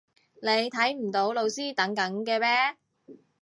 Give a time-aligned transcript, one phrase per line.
[0.41, 2.75] 你睇唔到老師等緊嘅咩？